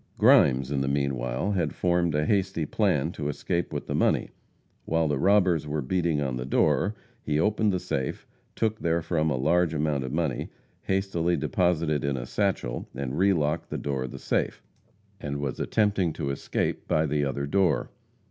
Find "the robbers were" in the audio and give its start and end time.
5.07-5.83